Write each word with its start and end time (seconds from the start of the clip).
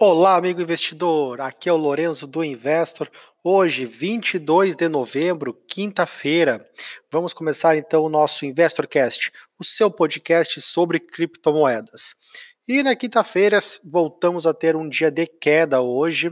Olá, 0.00 0.36
amigo 0.36 0.62
investidor. 0.62 1.40
Aqui 1.40 1.68
é 1.68 1.72
o 1.72 1.76
Lorenzo 1.76 2.24
do 2.24 2.44
Investor. 2.44 3.10
Hoje, 3.42 3.84
22 3.84 4.76
de 4.76 4.88
novembro, 4.88 5.52
quinta-feira, 5.66 6.64
vamos 7.10 7.34
começar 7.34 7.76
então 7.76 8.04
o 8.04 8.08
nosso 8.08 8.46
InvestorCast, 8.46 9.32
o 9.58 9.64
seu 9.64 9.90
podcast 9.90 10.60
sobre 10.60 11.00
criptomoedas. 11.00 12.14
E 12.68 12.80
na 12.80 12.94
quinta-feira 12.94 13.58
voltamos 13.84 14.46
a 14.46 14.54
ter 14.54 14.76
um 14.76 14.88
dia 14.88 15.10
de 15.10 15.26
queda 15.26 15.80
hoje, 15.80 16.30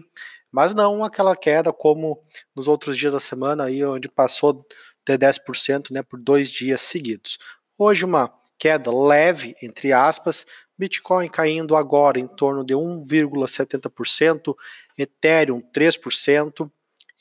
mas 0.53 0.73
não 0.73 1.03
aquela 1.03 1.35
queda 1.35 1.73
como 1.73 2.23
nos 2.55 2.69
outros 2.69 2.97
dias 2.97 3.15
da 3.15 3.21
semana 3.21 3.65
aí 3.65 3.85
onde 3.85 4.09
passou 4.09 4.65
de 5.05 5.19
10%, 5.19 5.91
né, 5.91 6.05
por 6.05 6.21
dois 6.21 6.53
dias 6.53 6.83
seguidos. 6.83 7.37
Hoje 7.77 8.05
uma 8.05 8.33
queda 8.59 8.91
leve, 8.97 9.57
entre 9.61 9.93
aspas, 9.93 10.47
Bitcoin 10.79 11.29
caindo 11.29 11.75
agora 11.75 12.19
em 12.19 12.27
torno 12.27 12.65
de 12.65 12.75
1,70%, 12.75 14.55
Ethereum 14.97 15.63
3% 15.73 16.71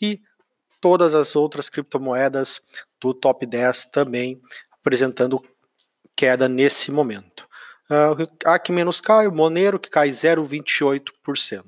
e 0.01 0.21
todas 0.81 1.15
as 1.15 1.35
outras 1.35 1.69
criptomoedas 1.69 2.61
do 2.99 3.13
top 3.13 3.45
10 3.45 3.85
também 3.85 4.41
apresentando 4.71 5.43
queda 6.15 6.47
nesse 6.47 6.91
momento. 6.91 7.47
Uh, 7.89 8.27
a 8.45 8.57
que 8.57 8.71
menos 8.71 8.99
cai, 8.99 9.27
o 9.27 9.31
Monero, 9.31 9.79
que 9.79 9.89
cai 9.89 10.09
0,28%. 10.09 11.63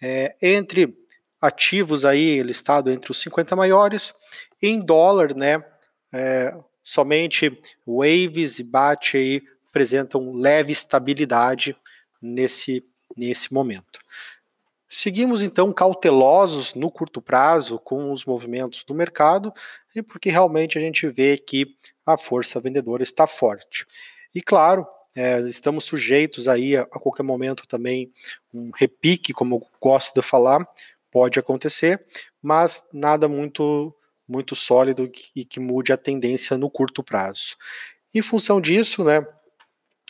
É, 0.00 0.36
entre 0.42 0.96
ativos 1.40 2.04
aí 2.04 2.42
listado 2.42 2.90
entre 2.90 3.10
os 3.10 3.20
50 3.20 3.54
maiores, 3.56 4.14
em 4.60 4.78
dólar, 4.78 5.34
né, 5.34 5.64
é, 6.12 6.56
somente 6.82 7.50
Waves 7.86 8.58
e 8.58 8.64
BAT 8.64 9.14
aí 9.14 9.42
apresentam 9.76 10.32
leve 10.32 10.72
estabilidade 10.72 11.76
nesse, 12.20 12.82
nesse 13.14 13.52
momento. 13.52 14.00
Seguimos 14.88 15.42
então 15.42 15.70
cautelosos 15.70 16.72
no 16.72 16.90
curto 16.90 17.20
prazo 17.20 17.78
com 17.78 18.10
os 18.10 18.24
movimentos 18.24 18.84
do 18.84 18.94
mercado 18.94 19.52
e 19.94 20.02
porque 20.02 20.30
realmente 20.30 20.78
a 20.78 20.80
gente 20.80 21.06
vê 21.10 21.36
que 21.36 21.76
a 22.06 22.16
força 22.16 22.58
vendedora 22.58 23.02
está 23.02 23.26
forte. 23.26 23.84
E 24.34 24.40
claro, 24.40 24.86
é, 25.14 25.40
estamos 25.40 25.84
sujeitos 25.84 26.48
aí 26.48 26.74
a, 26.74 26.82
a, 26.82 26.98
qualquer 26.98 27.22
momento 27.22 27.66
também 27.66 28.10
um 28.54 28.70
repique, 28.74 29.34
como 29.34 29.56
eu 29.56 29.66
gosto 29.78 30.14
de 30.14 30.22
falar, 30.22 30.66
pode 31.10 31.38
acontecer, 31.38 32.02
mas 32.42 32.82
nada 32.92 33.28
muito 33.28 33.94
muito 34.28 34.56
sólido 34.56 35.08
e 35.36 35.44
que 35.44 35.60
mude 35.60 35.92
a 35.92 35.96
tendência 35.96 36.58
no 36.58 36.68
curto 36.68 37.00
prazo. 37.00 37.56
Em 38.12 38.20
função 38.20 38.60
disso, 38.60 39.04
né, 39.04 39.24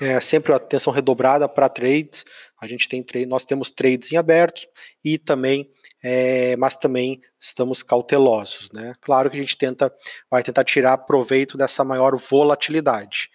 é 0.01 0.21
sempre 0.21 0.53
atenção 0.53 0.93
redobrada 0.93 1.49
para 1.49 1.69
trades. 1.69 2.25
A 2.61 2.67
gente 2.67 2.89
tem 2.89 3.05
nós 3.27 3.45
temos 3.45 3.71
trades 3.71 4.13
em 4.13 4.17
aberto 4.17 4.67
e 5.05 5.19
também, 5.19 5.71
é, 6.03 6.57
mas 6.57 6.77
também 6.77 7.21
estamos 7.41 7.83
cautelosos, 7.83 8.71
né? 8.73 8.95
Claro 9.01 9.31
que 9.31 9.37
a 9.37 9.41
gente 9.41 9.57
tenta, 9.57 9.93
vai 10.31 10.43
tentar 10.43 10.65
tirar 10.65 10.99
proveito 10.99 11.57
dessa 11.57 11.85
maior 11.85 12.17
volatilidade, 12.17 13.31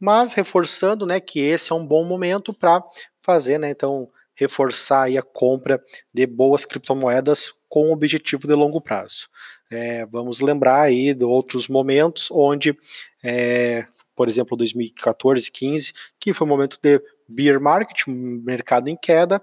mas 0.00 0.32
reforçando, 0.32 1.04
né, 1.04 1.18
que 1.20 1.40
esse 1.40 1.72
é 1.72 1.74
um 1.74 1.86
bom 1.86 2.04
momento 2.04 2.54
para 2.54 2.82
fazer, 3.22 3.58
né? 3.58 3.70
Então 3.70 4.08
reforçar 4.34 5.08
a 5.10 5.22
compra 5.22 5.82
de 6.14 6.24
boas 6.24 6.64
criptomoedas 6.64 7.52
com 7.68 7.92
objetivo 7.92 8.46
de 8.46 8.54
longo 8.54 8.80
prazo. 8.80 9.28
É, 9.70 10.06
vamos 10.06 10.40
lembrar 10.40 10.82
aí 10.82 11.12
de 11.12 11.24
outros 11.24 11.66
momentos 11.66 12.28
onde, 12.30 12.76
é, 13.22 13.84
por 14.18 14.28
exemplo, 14.28 14.56
2014, 14.56 15.48
15, 15.48 15.92
que 16.18 16.34
foi 16.34 16.44
um 16.44 16.50
momento 16.50 16.76
de 16.82 17.00
bear 17.28 17.60
market, 17.60 18.02
mercado 18.08 18.88
em 18.88 18.96
queda, 18.96 19.40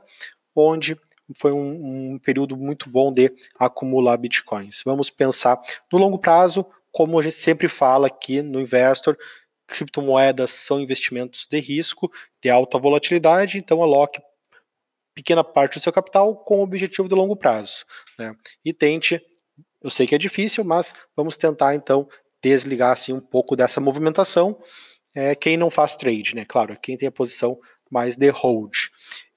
onde 0.54 1.00
foi 1.38 1.54
um, 1.54 2.16
um 2.16 2.20
período 2.20 2.58
muito 2.58 2.90
bom 2.90 3.10
de 3.10 3.32
acumular 3.58 4.18
bitcoins. 4.18 4.82
Vamos 4.84 5.10
pensar 5.10 5.62
no 5.90 5.98
longo 5.98 6.20
prazo, 6.20 6.66
como 6.92 7.18
a 7.18 7.24
gente 7.24 7.38
sempre 7.38 7.70
fala 7.70 8.08
aqui 8.08 8.42
no 8.42 8.60
Investor, 8.60 9.18
criptomoedas 9.66 10.52
são 10.52 10.82
investimentos 10.82 11.48
de 11.50 11.58
risco, 11.62 12.12
de 12.44 12.50
alta 12.50 12.78
volatilidade, 12.78 13.58
então 13.58 13.82
aloque 13.82 14.22
pequena 15.14 15.42
parte 15.42 15.80
do 15.80 15.82
seu 15.82 15.94
capital 15.94 16.36
com 16.36 16.60
o 16.60 16.64
objetivo 16.64 17.08
de 17.08 17.16
longo 17.16 17.38
prazo. 17.38 17.86
Né? 18.20 18.36
E 18.66 18.74
tente 18.74 19.22
eu 19.86 19.92
sei 19.92 20.08
que 20.08 20.16
é 20.16 20.18
difícil, 20.18 20.64
mas 20.64 20.96
vamos 21.16 21.38
tentar 21.38 21.76
então 21.76 22.10
desligar 22.50 22.92
assim 22.92 23.12
um 23.12 23.20
pouco 23.20 23.56
dessa 23.56 23.82
movimentação. 23.82 24.58
É, 25.16 25.34
quem 25.34 25.58
não 25.58 25.72
faz 25.72 25.96
trade, 25.96 26.36
né? 26.36 26.46
Claro, 26.46 26.78
quem 26.80 26.96
tem 26.96 27.08
a 27.08 27.12
posição 27.12 27.58
mais 27.90 28.16
de 28.16 28.30
hold. 28.30 28.90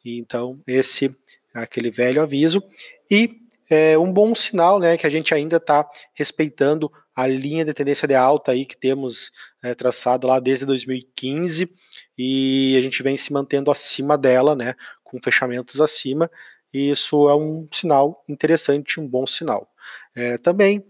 E, 0.04 0.18
então, 0.18 0.60
esse 0.66 1.14
é 1.54 1.60
aquele 1.60 1.90
velho 1.90 2.20
aviso. 2.20 2.62
E 3.10 3.40
é 3.70 3.96
um 3.98 4.12
bom 4.12 4.34
sinal, 4.34 4.78
né, 4.78 4.96
que 4.96 5.06
a 5.06 5.10
gente 5.10 5.34
ainda 5.34 5.56
está 5.56 5.88
respeitando 6.14 6.90
a 7.14 7.26
linha 7.26 7.64
de 7.64 7.74
tendência 7.74 8.08
de 8.08 8.14
alta 8.14 8.52
aí 8.52 8.64
que 8.64 8.76
temos 8.76 9.30
é, 9.62 9.74
traçada 9.74 10.26
lá 10.26 10.40
desde 10.40 10.64
2015 10.64 11.70
e 12.16 12.74
a 12.78 12.80
gente 12.80 13.02
vem 13.02 13.14
se 13.14 13.30
mantendo 13.30 13.70
acima 13.70 14.16
dela, 14.16 14.56
né, 14.56 14.74
com 15.04 15.18
fechamentos 15.22 15.82
acima 15.82 16.30
e 16.72 16.90
isso 16.90 17.28
é 17.28 17.34
um 17.34 17.66
sinal 17.70 18.24
interessante, 18.28 19.00
um 19.00 19.06
bom 19.06 19.26
sinal. 19.26 19.70
É, 20.14 20.38
também, 20.38 20.84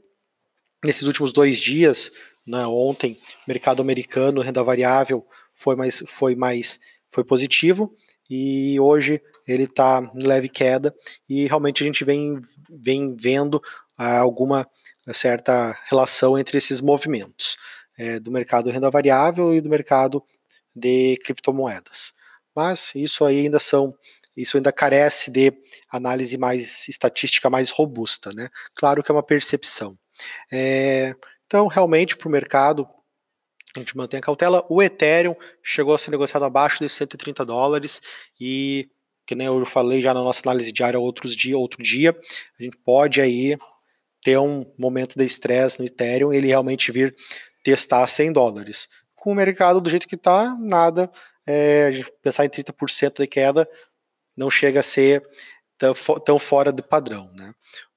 nesses 0.85 1.03
últimos 1.03 1.33
dois 1.33 1.59
dias, 1.59 2.11
né, 2.47 2.67
ontem, 2.67 3.19
mercado 3.47 3.83
americano, 3.83 4.41
renda 4.41 4.63
variável, 4.63 5.27
foi 5.55 5.77
mais, 5.77 6.03
foi 6.07 6.35
mais 6.35 6.79
foi 7.11 7.25
positivo 7.25 7.95
e 8.29 8.79
hoje 8.79 9.21
ele 9.47 9.65
está 9.65 10.11
em 10.15 10.27
leve 10.27 10.49
queda 10.49 10.95
e 11.29 11.47
realmente 11.47 11.83
a 11.83 11.87
gente 11.87 12.05
vem, 12.05 12.41
vem 12.69 13.17
vendo 13.17 13.63
ah, 13.97 14.19
alguma 14.19 14.69
certa 15.13 15.77
relação 15.89 16.39
entre 16.39 16.59
esses 16.59 16.81
movimentos 16.81 17.57
é, 17.97 18.21
do 18.21 18.31
mercado 18.31 18.71
renda 18.71 18.91
variável 18.91 19.55
e 19.55 19.61
do 19.61 19.69
mercado 19.69 20.23
de 20.75 21.17
criptomoedas. 21.25 22.13
Mas 22.55 22.95
isso 22.95 23.25
aí 23.25 23.41
ainda 23.41 23.59
são 23.59 23.95
isso 24.37 24.57
ainda 24.57 24.71
carece 24.71 25.33
de 25.33 25.53
análise 25.91 26.39
mais 26.39 26.89
estatística 26.89 27.51
mais 27.51 27.71
robusta, 27.71 28.31
né? 28.33 28.49
Claro 28.73 29.03
que 29.03 29.11
é 29.11 29.15
uma 29.15 29.23
percepção. 29.23 29.99
É, 30.51 31.15
então, 31.47 31.67
realmente, 31.67 32.17
para 32.17 32.29
o 32.29 32.31
mercado, 32.31 32.89
a 33.75 33.79
gente 33.79 33.97
mantém 33.97 34.19
a 34.19 34.23
cautela. 34.23 34.65
O 34.69 34.83
Ethereum 34.83 35.35
chegou 35.63 35.95
a 35.95 35.99
ser 35.99 36.11
negociado 36.11 36.45
abaixo 36.45 36.79
de 36.79 36.89
130 36.89 37.45
dólares 37.45 38.01
e, 38.41 38.89
que 39.27 39.35
nem 39.35 39.47
eu 39.47 39.65
falei 39.67 40.03
já 40.03 40.13
na 40.13 40.23
nossa 40.23 40.43
análise 40.45 40.73
diária 40.73 40.99
outros 40.99 41.35
dia, 41.35 41.57
outro 41.57 41.83
dia, 41.83 42.17
a 42.59 42.63
gente 42.63 42.77
pode 42.79 43.21
aí 43.21 43.57
ter 44.23 44.39
um 44.39 44.67
momento 44.79 45.19
de 45.19 45.25
estresse 45.25 45.79
no 45.79 45.87
Ethereum 45.87 46.33
e 46.33 46.37
ele 46.37 46.49
realmente 46.49 46.91
vir 46.91 47.15
testar 47.63 48.07
100 48.07 48.33
dólares. 48.33 48.89
Com 49.15 49.33
o 49.33 49.35
mercado 49.35 49.81
do 49.81 49.91
jeito 49.91 50.09
que 50.09 50.15
está, 50.15 50.57
nada, 50.59 51.11
é, 51.47 51.87
a 51.87 51.93
gente 51.93 52.13
pensar 52.23 52.45
em 52.45 52.49
30% 52.49 53.21
de 53.21 53.27
queda 53.27 53.69
não 54.37 54.51
chega 54.51 54.81
a 54.81 54.83
ser 54.83 55.23
tão, 55.77 55.95
tão 56.25 56.39
fora 56.39 56.71
do 56.73 56.83
padrão, 56.83 57.29
né? 57.35 57.53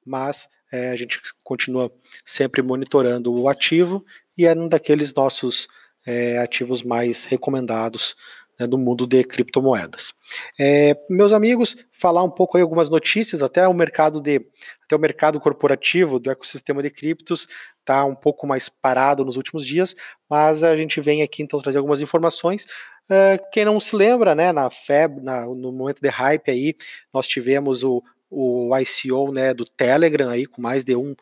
Mas 0.06 0.48
é, 0.72 0.92
a 0.92 0.96
gente 0.96 1.20
continua 1.44 1.92
sempre 2.26 2.62
monitorando 2.62 3.34
o 3.34 3.50
ativo 3.50 4.06
e 4.38 4.46
é 4.46 4.54
um 4.54 4.68
daqueles 4.68 5.14
nossos 5.14 5.68
é, 6.06 6.38
ativos 6.38 6.82
mais 6.82 7.26
recomendados 7.26 8.16
né, 8.62 8.68
do 8.68 8.78
mundo 8.78 9.08
de 9.08 9.24
criptomoedas. 9.24 10.14
É, 10.60 10.96
meus 11.10 11.34
amigos, 11.34 11.76
falar 11.92 12.24
um 12.24 12.30
pouco 12.30 12.58
aí 12.58 12.62
algumas 12.62 12.90
notícias, 12.90 13.42
até 13.42 13.68
o 13.68 13.74
mercado 13.74 14.22
de 14.22 14.40
até 14.86 14.96
o 14.96 15.00
mercado 15.00 15.40
corporativo 15.40 16.20
do 16.20 16.30
ecossistema 16.30 16.84
de 16.84 16.90
criptos 16.90 17.48
está 17.80 18.06
um 18.06 18.14
pouco 18.14 18.46
mais 18.46 18.70
parado 18.70 19.26
nos 19.26 19.38
últimos 19.38 19.66
dias, 19.66 19.96
mas 20.30 20.64
a 20.64 20.76
gente 20.76 21.02
vem 21.02 21.24
aqui 21.24 21.42
então 21.42 21.60
trazer 21.60 21.78
algumas 21.78 22.02
informações. 22.02 22.66
Uh, 23.10 23.42
quem 23.52 23.66
não 23.66 23.80
se 23.80 23.96
lembra, 23.96 24.36
né, 24.36 24.52
na 24.52 24.70
FEB, 24.70 25.22
na, 25.22 25.46
no 25.46 25.72
momento 25.72 26.02
de 26.02 26.10
hype 26.10 26.52
aí, 26.52 26.76
nós 27.14 27.28
tivemos 27.28 27.84
o, 27.84 28.04
o 28.32 28.72
ICO 28.78 29.32
né, 29.32 29.54
do 29.54 29.66
Telegram 29.66 30.30
aí 30.30 30.46
com 30.46 30.62
mais 30.62 30.86
de 30.86 30.96
um 30.96 31.14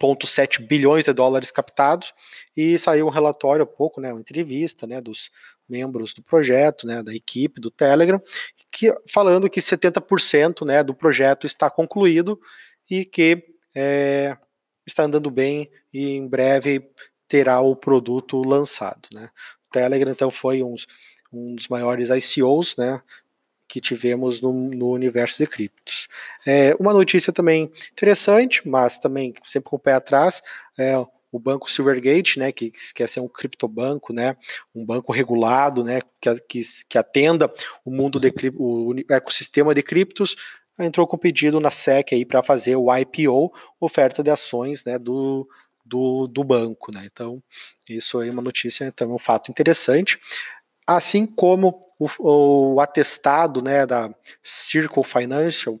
1,7 0.00 0.66
bilhões 0.66 1.04
de 1.04 1.12
dólares 1.12 1.50
captados 1.50 2.12
e 2.56 2.78
saiu 2.78 3.06
um 3.06 3.10
relatório 3.10 3.62
há 3.62 3.66
pouco, 3.66 4.00
né, 4.00 4.10
uma 4.10 4.20
entrevista, 4.20 4.86
né, 4.86 5.00
dos 5.00 5.30
membros 5.68 6.14
do 6.14 6.22
projeto, 6.22 6.86
né, 6.86 7.02
da 7.02 7.14
equipe 7.14 7.60
do 7.60 7.70
Telegram, 7.70 8.20
que, 8.72 8.92
falando 9.12 9.48
que 9.48 9.60
70% 9.60 10.66
né, 10.66 10.82
do 10.82 10.94
projeto 10.94 11.46
está 11.46 11.70
concluído 11.70 12.40
e 12.90 13.04
que 13.04 13.44
é, 13.74 14.36
está 14.86 15.04
andando 15.04 15.30
bem 15.30 15.70
e 15.92 16.16
em 16.16 16.26
breve 16.26 16.90
terá 17.28 17.60
o 17.60 17.76
produto 17.76 18.42
lançado. 18.42 19.08
Né. 19.12 19.28
O 19.68 19.70
Telegram, 19.70 20.10
então, 20.10 20.30
foi 20.30 20.62
uns, 20.62 20.86
um 21.32 21.54
dos 21.54 21.68
maiores 21.68 22.08
ICOs, 22.10 22.74
né, 22.76 23.00
que 23.70 23.80
tivemos 23.80 24.42
no, 24.42 24.52
no 24.52 24.90
universo 24.90 25.38
de 25.38 25.48
criptos. 25.48 26.08
É, 26.44 26.74
uma 26.80 26.92
notícia 26.92 27.32
também 27.32 27.70
interessante, 27.92 28.68
mas 28.68 28.98
também 28.98 29.32
sempre 29.44 29.70
com 29.70 29.76
o 29.76 29.78
pé 29.78 29.92
atrás, 29.92 30.42
é, 30.76 30.98
o 31.30 31.38
banco 31.38 31.70
Silvergate, 31.70 32.36
né, 32.40 32.50
que, 32.50 32.72
que 32.72 32.78
quer 32.92 33.08
ser 33.08 33.20
um 33.20 33.28
criptobanco, 33.28 34.12
né, 34.12 34.36
um 34.74 34.84
banco 34.84 35.12
regulado, 35.12 35.84
né, 35.84 36.00
que, 36.20 36.34
que, 36.48 36.60
que 36.88 36.98
atenda 36.98 37.48
o 37.84 37.92
mundo 37.92 38.18
de 38.18 38.32
o 38.56 38.92
ecossistema 39.08 39.72
de 39.72 39.84
criptos, 39.84 40.34
entrou 40.76 41.06
com 41.06 41.16
pedido 41.16 41.60
na 41.60 41.70
SEC 41.70 42.12
aí 42.12 42.24
para 42.24 42.42
fazer 42.42 42.74
o 42.74 42.88
IPO, 42.92 43.52
oferta 43.78 44.20
de 44.20 44.30
ações, 44.30 44.84
né, 44.84 44.98
do, 44.98 45.48
do, 45.84 46.26
do 46.26 46.42
banco, 46.42 46.90
né? 46.90 47.08
Então, 47.12 47.40
isso 47.88 48.18
aí 48.18 48.28
é 48.30 48.32
uma 48.32 48.42
notícia, 48.42 48.84
então, 48.86 49.12
é 49.12 49.14
um 49.14 49.18
fato 49.18 49.48
interessante 49.48 50.18
assim 50.96 51.24
como 51.26 51.80
o, 51.98 52.74
o, 52.74 52.80
atestado 52.80 53.62
né, 53.62 53.86
da 53.86 54.12
Circle 54.42 55.04
Financial, 55.04 55.78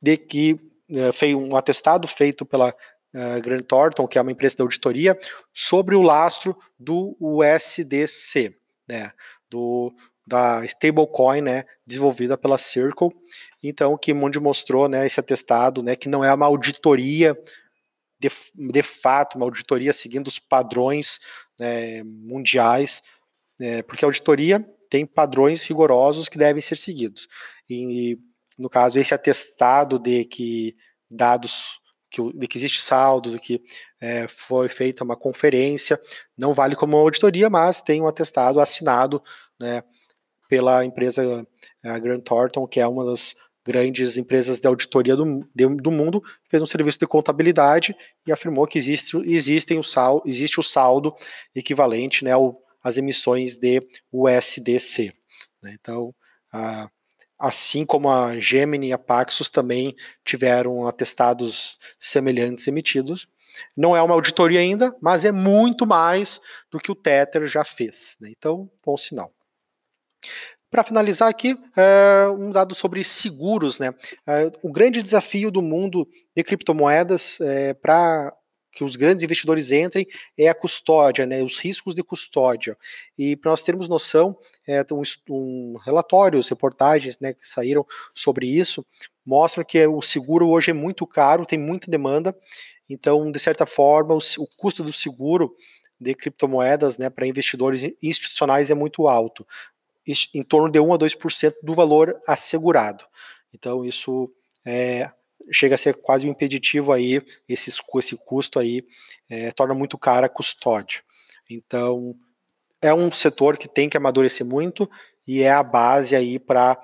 de 0.00 0.16
que 0.16 0.52
uh, 0.90 1.12
foi 1.12 1.34
um 1.34 1.56
atestado 1.56 2.06
feito 2.06 2.46
pela 2.46 2.68
uh, 2.68 3.40
Grant 3.42 3.64
Thornton, 3.64 4.06
que 4.06 4.18
é 4.18 4.22
uma 4.22 4.32
empresa 4.32 4.56
de 4.56 4.62
auditoria, 4.62 5.18
sobre 5.52 5.96
o 5.96 6.02
lastro 6.02 6.56
do 6.78 7.16
USDC, 7.18 8.54
né, 8.88 9.12
do, 9.50 9.92
da 10.26 10.64
stablecoin 10.64 11.40
né, 11.40 11.64
desenvolvida 11.86 12.38
pela 12.38 12.58
Circle. 12.58 13.10
Então, 13.62 13.98
que 13.98 14.12
onde 14.12 14.38
mostrou 14.38 14.88
né, 14.88 15.06
esse 15.06 15.18
atestado, 15.18 15.82
né, 15.82 15.96
que 15.96 16.08
não 16.08 16.22
é 16.22 16.32
uma 16.32 16.46
auditoria 16.46 17.36
de, 18.20 18.30
de 18.54 18.82
fato, 18.82 19.36
uma 19.36 19.46
auditoria 19.46 19.92
seguindo 19.92 20.28
os 20.28 20.38
padrões 20.38 21.18
né, 21.58 22.02
mundiais, 22.04 23.02
né, 23.60 23.82
porque 23.82 24.04
a 24.04 24.08
auditoria 24.08 24.66
tem 24.88 25.04
padrões 25.04 25.62
rigorosos 25.62 26.28
que 26.28 26.38
devem 26.38 26.62
ser 26.62 26.76
seguidos. 26.76 27.28
E, 27.68 28.18
no 28.58 28.70
caso, 28.70 28.98
esse 28.98 29.14
atestado 29.14 29.98
de 29.98 30.24
que 30.24 30.74
dados 31.08 31.78
que, 32.10 32.20
de 32.32 32.48
que 32.48 32.58
existe 32.58 32.82
saldo, 32.82 33.30
de 33.30 33.38
que 33.38 33.62
é, 34.00 34.26
foi 34.26 34.68
feita 34.68 35.04
uma 35.04 35.16
conferência, 35.16 36.00
não 36.36 36.54
vale 36.54 36.74
como 36.74 36.96
auditoria, 36.96 37.48
mas 37.48 37.80
tem 37.82 38.00
um 38.00 38.08
atestado 38.08 38.58
assinado 38.58 39.22
né, 39.60 39.84
pela 40.48 40.84
empresa 40.84 41.46
Grant 42.02 42.24
Thornton, 42.24 42.66
que 42.66 42.80
é 42.80 42.88
uma 42.88 43.04
das 43.04 43.36
grandes 43.64 44.16
empresas 44.16 44.58
de 44.58 44.66
auditoria 44.66 45.14
do, 45.14 45.48
de, 45.54 45.68
do 45.68 45.90
mundo, 45.90 46.22
fez 46.50 46.62
um 46.62 46.66
serviço 46.66 46.98
de 46.98 47.06
contabilidade 47.06 47.94
e 48.26 48.32
afirmou 48.32 48.66
que 48.66 48.78
existe, 48.78 49.16
existem 49.18 49.78
o 49.78 49.84
sal, 49.84 50.22
existe 50.26 50.58
o 50.58 50.62
saldo 50.62 51.14
equivalente 51.54 52.24
né, 52.24 52.32
ao, 52.32 52.58
às 52.82 52.96
emissões 52.96 53.56
de 53.56 53.82
USDC. 54.12 55.12
Né. 55.62 55.76
Então, 55.78 56.14
a, 56.52 56.88
assim 57.38 57.86
como 57.86 58.10
a 58.10 58.38
Gemini 58.38 58.88
e 58.88 58.92
a 58.92 58.98
Paxos 58.98 59.48
também 59.48 59.96
tiveram 60.24 60.86
atestados 60.86 61.78
semelhantes 61.98 62.68
emitidos. 62.68 63.26
Não 63.76 63.96
é 63.96 64.02
uma 64.02 64.14
auditoria 64.14 64.60
ainda, 64.60 64.94
mas 65.00 65.24
é 65.24 65.32
muito 65.32 65.86
mais 65.86 66.40
do 66.70 66.78
que 66.78 66.92
o 66.92 66.94
Tether 66.94 67.46
já 67.46 67.64
fez. 67.64 68.16
Né? 68.20 68.30
Então, 68.30 68.70
bom 68.84 68.96
sinal. 68.96 69.32
Para 70.70 70.84
finalizar 70.84 71.28
aqui, 71.28 71.58
é, 71.76 72.28
um 72.28 72.52
dado 72.52 72.74
sobre 72.74 73.02
seguros. 73.02 73.80
Né? 73.80 73.92
É, 74.28 74.52
o 74.62 74.70
grande 74.70 75.02
desafio 75.02 75.50
do 75.50 75.60
mundo 75.60 76.06
de 76.36 76.44
criptomoedas 76.44 77.40
é, 77.40 77.74
para 77.74 78.32
que 78.72 78.84
os 78.84 78.96
grandes 78.96 79.24
investidores 79.24 79.70
entrem 79.72 80.06
é 80.38 80.48
a 80.48 80.54
custódia, 80.54 81.26
né, 81.26 81.42
os 81.42 81.58
riscos 81.58 81.94
de 81.94 82.02
custódia. 82.02 82.76
E 83.18 83.36
para 83.36 83.50
nós 83.50 83.62
termos 83.62 83.88
noção, 83.88 84.36
é, 84.66 84.84
um, 84.92 85.02
um 85.28 85.76
relatórios, 85.84 86.48
reportagens 86.48 87.18
né, 87.18 87.32
que 87.32 87.46
saíram 87.46 87.84
sobre 88.14 88.46
isso, 88.46 88.84
mostram 89.24 89.64
que 89.64 89.86
o 89.86 90.00
seguro 90.00 90.48
hoje 90.48 90.70
é 90.70 90.74
muito 90.74 91.06
caro, 91.06 91.46
tem 91.46 91.58
muita 91.58 91.90
demanda, 91.90 92.36
então, 92.90 93.30
de 93.30 93.38
certa 93.38 93.64
forma, 93.64 94.16
o, 94.16 94.18
o 94.38 94.46
custo 94.56 94.82
do 94.82 94.92
seguro 94.92 95.54
de 96.00 96.12
criptomoedas 96.12 96.98
né, 96.98 97.08
para 97.08 97.26
investidores 97.26 97.82
institucionais 98.02 98.70
é 98.70 98.74
muito 98.74 99.06
alto, 99.06 99.46
em 100.34 100.42
torno 100.42 100.68
de 100.68 100.80
1 100.80 100.94
a 100.94 100.98
2% 100.98 101.54
do 101.62 101.72
valor 101.72 102.20
assegurado. 102.26 103.04
Então, 103.54 103.84
isso 103.84 104.28
é, 104.66 105.08
chega 105.52 105.74
a 105.74 105.78
ser 105.78 105.96
quase 105.96 106.26
um 106.26 106.30
impeditivo 106.30 106.92
aí, 106.92 107.22
esse, 107.48 107.70
esse 107.70 108.16
custo 108.16 108.58
aí 108.58 108.84
é, 109.28 109.50
torna 109.52 109.74
muito 109.74 109.98
cara 109.98 110.26
a 110.26 110.30
custódia. 110.30 111.02
Então, 111.48 112.14
é 112.80 112.92
um 112.94 113.10
setor 113.10 113.56
que 113.56 113.68
tem 113.68 113.88
que 113.88 113.96
amadurecer 113.96 114.46
muito 114.46 114.88
e 115.26 115.42
é 115.42 115.50
a 115.50 115.62
base 115.62 116.16
aí 116.16 116.38
para 116.38 116.80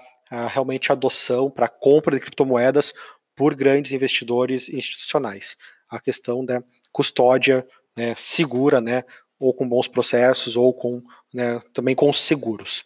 realmente 0.50 0.90
adoção, 0.90 1.48
para 1.48 1.68
compra 1.68 2.16
de 2.16 2.20
criptomoedas 2.20 2.92
por 3.36 3.54
grandes 3.54 3.92
investidores 3.92 4.68
institucionais. 4.68 5.56
A 5.88 6.00
questão 6.00 6.44
da 6.44 6.62
custódia 6.90 7.66
né, 7.96 8.14
segura, 8.16 8.80
né, 8.80 9.04
ou 9.38 9.54
com 9.54 9.68
bons 9.68 9.86
processos, 9.86 10.56
ou 10.56 10.72
com 10.72 11.02
né, 11.32 11.60
também 11.72 11.94
com 11.94 12.12
seguros, 12.12 12.84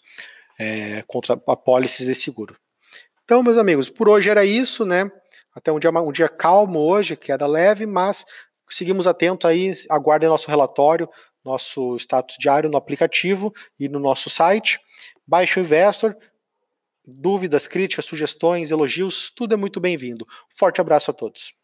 é, 0.58 1.02
contra 1.06 1.40
apólices 1.46 2.06
de 2.06 2.14
seguro. 2.14 2.56
Então, 3.24 3.42
meus 3.42 3.56
amigos, 3.56 3.88
por 3.88 4.08
hoje 4.08 4.28
era 4.28 4.44
isso, 4.44 4.84
né? 4.84 5.10
Até 5.54 5.72
um 5.72 5.78
dia, 5.78 5.90
um 5.90 6.12
dia 6.12 6.28
calmo 6.28 6.80
hoje, 6.80 7.16
queda 7.16 7.46
leve, 7.46 7.86
mas 7.86 8.24
seguimos 8.68 9.06
atentos 9.06 9.48
aí, 9.48 9.72
aguardem 9.88 10.28
nosso 10.28 10.48
relatório, 10.48 11.08
nosso 11.44 11.96
status 11.96 12.36
diário 12.38 12.70
no 12.70 12.76
aplicativo 12.76 13.52
e 13.78 13.88
no 13.88 13.98
nosso 13.98 14.30
site. 14.30 14.78
Baixe 15.26 15.58
o 15.58 15.62
Investor. 15.62 16.16
Dúvidas, 17.04 17.66
críticas, 17.66 18.04
sugestões, 18.04 18.70
elogios, 18.70 19.32
tudo 19.34 19.54
é 19.54 19.56
muito 19.56 19.80
bem-vindo. 19.80 20.24
Forte 20.54 20.80
abraço 20.80 21.10
a 21.10 21.14
todos. 21.14 21.59